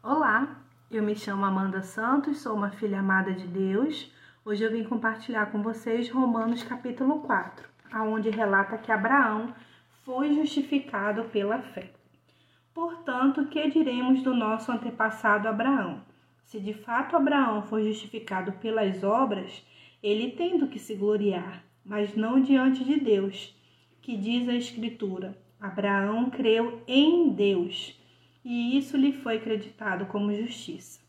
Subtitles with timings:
[0.00, 4.08] Olá, eu me chamo Amanda Santos, sou uma filha amada de Deus.
[4.44, 9.52] Hoje eu vim compartilhar com vocês Romanos capítulo 4, aonde relata que Abraão
[10.04, 11.90] foi justificado pela fé.
[12.72, 16.00] Portanto, que diremos do nosso antepassado Abraão?
[16.44, 19.66] Se de fato Abraão foi justificado pelas obras,
[20.00, 23.52] ele tem do que se gloriar, mas não diante de Deus,
[24.00, 27.98] que diz a Escritura: Abraão creu em Deus
[28.44, 31.00] e isso lhe foi acreditado como justiça.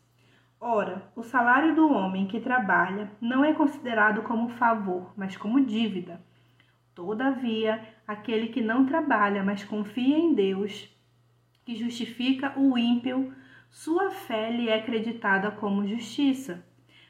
[0.60, 6.20] Ora, o salário do homem que trabalha não é considerado como favor, mas como dívida.
[6.94, 10.94] Todavia, aquele que não trabalha, mas confia em Deus,
[11.64, 13.32] que justifica o ímpio,
[13.70, 16.62] sua fé lhe é acreditada como justiça.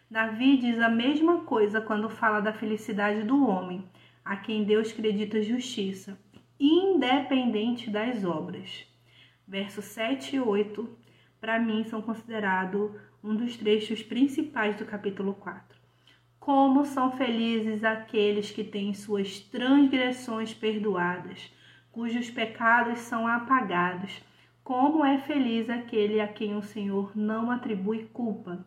[0.09, 3.85] Davi diz a mesma coisa quando fala da felicidade do homem,
[4.25, 6.17] a quem Deus acredita justiça,
[6.59, 8.91] independente das obras
[9.51, 10.89] versos 7 e 8,
[11.41, 15.77] para mim são considerados um dos trechos principais do capítulo 4.
[16.39, 21.53] Como são felizes aqueles que têm suas transgressões perdoadas,
[21.91, 24.23] cujos pecados são apagados.
[24.63, 28.65] Como é feliz aquele a quem o Senhor não atribui culpa.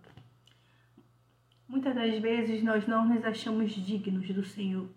[1.66, 4.90] Muitas das vezes nós não nos achamos dignos do Senhor.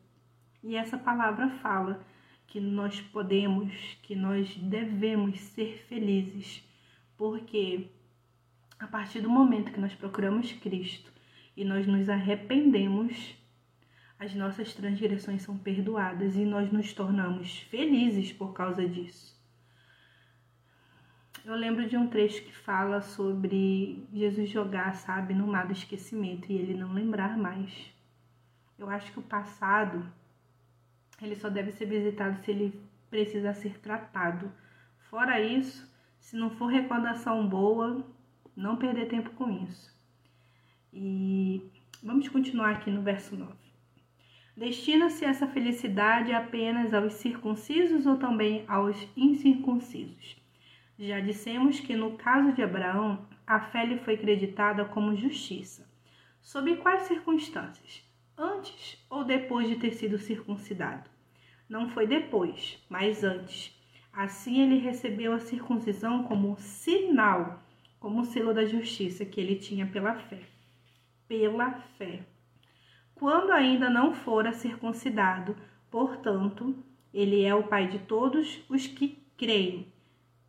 [0.64, 2.05] E essa palavra fala
[2.47, 6.62] que nós podemos, que nós devemos ser felizes,
[7.16, 7.89] porque
[8.78, 11.11] a partir do momento que nós procuramos Cristo
[11.56, 13.34] e nós nos arrependemos,
[14.19, 19.36] as nossas transgressões são perdoadas e nós nos tornamos felizes por causa disso.
[21.44, 26.50] Eu lembro de um trecho que fala sobre Jesus jogar, sabe, no mar do esquecimento
[26.50, 27.92] e ele não lembrar mais.
[28.78, 30.05] Eu acho que o passado
[31.20, 34.53] ele só deve ser visitado se ele precisa ser tratado.
[35.11, 38.05] Fora isso, se não for recordação boa,
[38.55, 39.95] não perder tempo com isso.
[40.92, 41.62] E
[42.03, 43.53] vamos continuar aqui no verso 9.
[44.56, 50.36] Destina-se essa felicidade apenas aos circuncisos ou também aos incircuncisos?
[50.98, 55.86] Já dissemos que no caso de Abraão, a fé lhe foi creditada como justiça.
[56.41, 58.05] Sob quais circunstâncias?
[58.36, 61.08] Antes ou depois de ter sido circuncidado?
[61.69, 63.74] Não foi depois, mas antes.
[64.13, 67.63] Assim ele recebeu a circuncisão como sinal,
[67.98, 70.41] como selo da justiça que ele tinha pela fé.
[71.27, 72.24] Pela fé.
[73.14, 75.57] Quando ainda não fora circuncidado,
[75.91, 76.77] portanto,
[77.13, 79.92] ele é o pai de todos os que creem,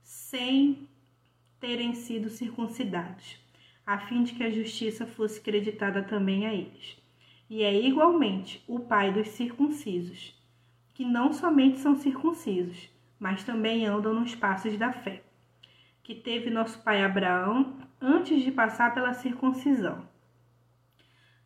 [0.03, 0.87] sem
[1.59, 3.39] terem sido circuncidados,
[3.85, 6.97] a fim de que a justiça fosse creditada também a eles
[7.49, 10.35] e é igualmente o pai dos circuncisos,
[10.93, 15.23] que não somente são circuncisos, mas também andam nos passos da fé,
[16.03, 20.07] que teve nosso pai Abraão antes de passar pela circuncisão.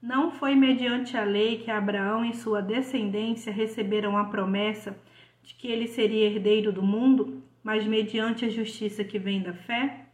[0.01, 4.97] Não foi mediante a lei que Abraão e sua descendência receberam a promessa
[5.43, 10.07] de que ele seria herdeiro do mundo, mas mediante a justiça que vem da fé?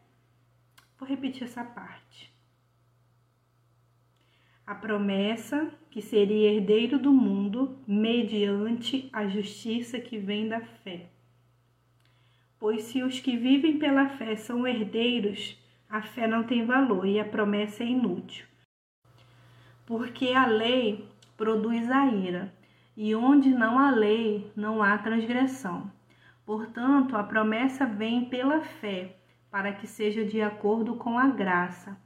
[0.99, 2.36] Vou repetir essa parte
[4.67, 11.05] a promessa que seria herdeiro do mundo mediante a justiça que vem da fé.
[12.59, 15.57] Pois se os que vivem pela fé são herdeiros,
[15.89, 18.45] a fé não tem valor e a promessa é inútil.
[19.85, 21.07] Porque a lei
[21.37, 22.53] produz a ira,
[22.97, 25.89] e onde não há lei, não há transgressão.
[26.45, 29.15] Portanto, a promessa vem pela fé,
[29.49, 31.97] para que seja de acordo com a graça,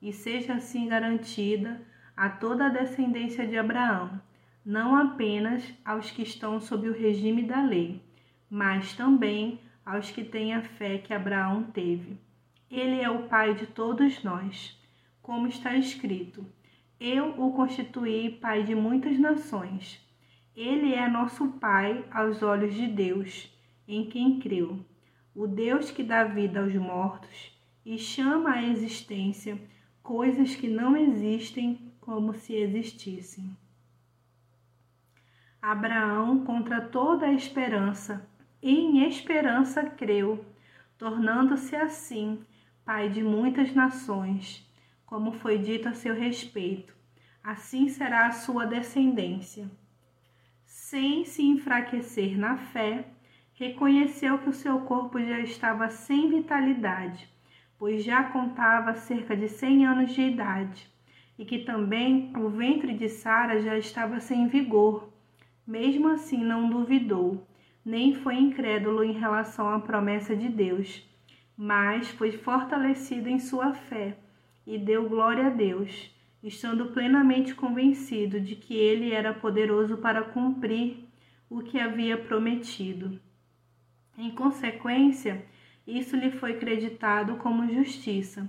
[0.00, 1.84] e seja assim garantida
[2.16, 4.20] a toda a descendência de Abraão,
[4.64, 8.02] não apenas aos que estão sob o regime da lei,
[8.48, 12.18] mas também aos que têm a fé que Abraão teve.
[12.70, 14.76] Ele é o pai de todos nós,
[15.22, 16.44] como está escrito:
[16.98, 20.00] Eu o constituí pai de muitas nações.
[20.56, 23.54] Ele é nosso pai aos olhos de Deus,
[23.86, 24.80] em quem creu,
[25.34, 29.60] o Deus que dá vida aos mortos e chama à existência
[30.02, 33.56] coisas que não existem como se existissem.
[35.60, 38.24] Abraão, contra toda a esperança,
[38.62, 40.46] em esperança creu,
[40.96, 42.46] tornando-se assim
[42.84, 44.64] pai de muitas nações,
[45.04, 46.94] como foi dito a seu respeito.
[47.42, 49.68] Assim será a sua descendência.
[50.64, 53.04] Sem se enfraquecer na fé,
[53.54, 57.28] reconheceu que o seu corpo já estava sem vitalidade
[57.78, 60.88] pois já contava cerca de cem anos de idade,
[61.38, 65.08] e que também o ventre de Sara já estava sem vigor.
[65.66, 67.46] Mesmo assim, não duvidou,
[67.84, 71.02] nem foi incrédulo em relação à promessa de Deus,
[71.56, 74.16] mas foi fortalecido em sua fé
[74.66, 76.10] e deu glória a Deus,
[76.42, 81.04] estando plenamente convencido de que ele era poderoso para cumprir
[81.48, 83.20] o que havia prometido.
[84.18, 85.44] Em consequência,
[85.86, 88.48] isso lhe foi creditado como justiça.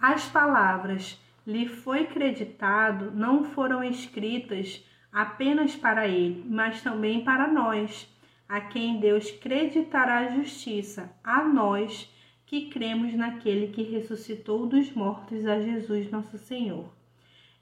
[0.00, 4.82] As palavras lhe foi creditado não foram escritas
[5.12, 8.08] apenas para ele, mas também para nós,
[8.48, 12.10] a quem Deus creditará a justiça, a nós
[12.46, 16.92] que cremos naquele que ressuscitou dos mortos a Jesus nosso Senhor.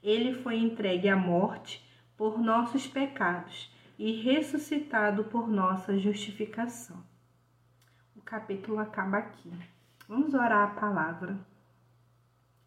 [0.01, 1.85] Ele foi entregue à morte
[2.15, 7.03] por nossos pecados e ressuscitado por nossa justificação.
[8.15, 9.51] O capítulo acaba aqui.
[10.07, 11.37] Vamos orar a palavra.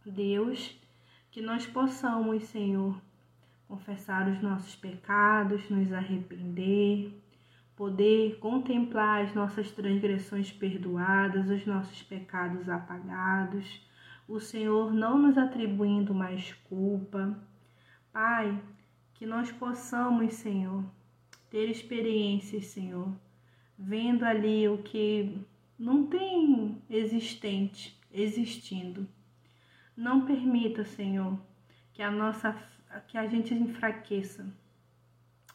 [0.04, 0.78] Deus,
[1.30, 3.00] que nós possamos, Senhor,
[3.68, 7.12] confessar os nossos pecados, nos arrepender,
[7.76, 13.80] poder contemplar as nossas transgressões perdoadas, os nossos pecados apagados,
[14.28, 17.38] o Senhor não nos atribuindo mais culpa.
[18.12, 18.60] Pai,
[19.14, 20.84] que nós possamos, Senhor,
[21.50, 23.12] ter experiências, Senhor,
[23.78, 25.38] vendo ali o que
[25.78, 29.06] não tem existente, existindo.
[29.96, 31.38] Não permita, Senhor,
[31.92, 32.56] que a nossa
[33.08, 34.46] que a gente enfraqueça.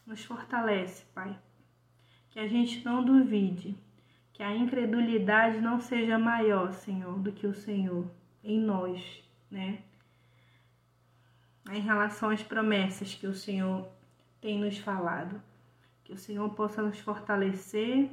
[0.06, 1.38] Nos fortalece, Pai
[2.30, 3.76] que a gente não duvide,
[4.32, 8.08] que a incredulidade não seja maior, Senhor, do que o Senhor
[8.44, 9.80] em nós, né?
[11.70, 13.88] Em relação às promessas que o Senhor
[14.40, 15.42] tem nos falado,
[16.04, 18.08] que o Senhor possa nos fortalecer,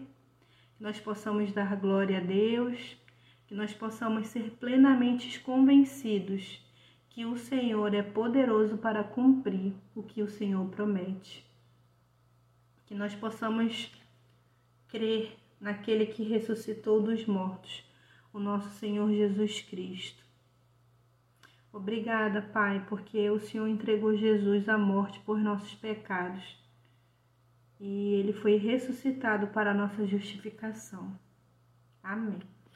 [0.75, 2.97] que nós possamos dar glória a Deus,
[3.47, 6.61] que nós possamos ser plenamente convencidos
[7.09, 11.45] que o Senhor é poderoso para cumprir o que o Senhor promete.
[12.85, 13.91] Que nós possamos
[14.87, 17.83] crer naquele que ressuscitou dos mortos,
[18.33, 20.23] o nosso Senhor Jesus Cristo.
[21.71, 26.57] Obrigada, Pai, porque o Senhor entregou Jesus à morte por nossos pecados
[27.79, 31.17] e ele foi ressuscitado para a nossa justificação.
[32.01, 32.54] Amém.